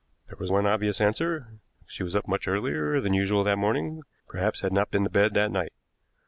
There 0.29 0.37
was 0.39 0.49
one 0.49 0.65
obvious 0.65 0.99
answer. 0.99 1.59
She 1.85 2.01
was 2.01 2.15
up 2.15 2.27
much 2.27 2.47
earlier 2.47 2.99
than 2.99 3.13
usual 3.13 3.43
that 3.43 3.57
morning, 3.59 4.01
perhaps 4.27 4.61
had 4.61 4.73
not 4.73 4.89
been 4.89 5.03
to 5.03 5.11
bed 5.11 5.35
that 5.35 5.51
night. 5.51 5.73